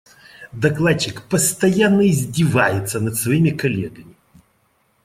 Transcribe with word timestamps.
Докладчик 0.51 1.21
постоянно 1.29 2.09
издевается 2.09 2.99
над 2.99 3.13
своими 3.13 3.51
коллегами. 3.51 4.15